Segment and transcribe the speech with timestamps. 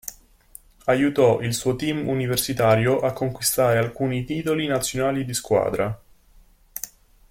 [0.85, 6.01] Aiutò il suo team universitario a conquistare alcuni titoli nazionali di squadra.